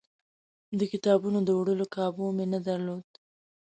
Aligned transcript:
د 0.79 0.81
کتابونو 0.91 1.39
د 1.43 1.49
وړلو 1.59 1.85
کابو 1.95 2.25
مې 2.35 2.45
نه 2.53 2.59
درلود. 2.67 3.07